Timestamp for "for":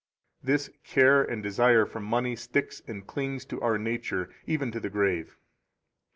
1.85-1.99